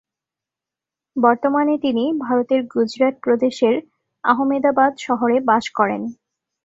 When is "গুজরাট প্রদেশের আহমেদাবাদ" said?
2.73-4.91